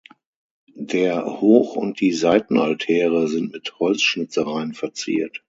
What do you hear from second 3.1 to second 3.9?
sind mit